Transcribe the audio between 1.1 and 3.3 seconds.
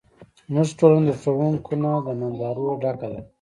ښوونکو نه، د نندارو ډکه ده.